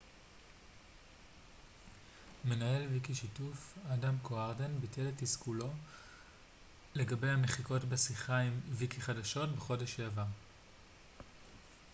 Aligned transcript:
מנהל 2.45 2.87
ויקישיתוף 2.87 3.77
אדם 3.93 4.15
קוארדן 4.21 4.79
ביטא 4.81 5.01
את 5.09 5.13
תסכולו 5.17 5.69
לגבי 6.95 7.29
המחיקות 7.29 7.85
בשיחה 7.85 8.37
עם 8.37 8.59
ויקיחדשות 8.69 9.55
בחודש 9.55 9.95
שעבר 9.95 10.25